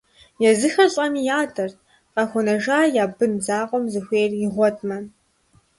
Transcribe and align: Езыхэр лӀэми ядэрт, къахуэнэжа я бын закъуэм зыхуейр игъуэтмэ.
Езыхэр 0.49 0.87
лӀэми 0.95 1.21
ядэрт, 1.39 1.77
къахуэнэжа 2.13 2.79
я 3.03 3.05
бын 3.15 3.33
закъуэм 3.45 3.83
зыхуейр 3.91 4.31
игъуэтмэ. 4.45 4.97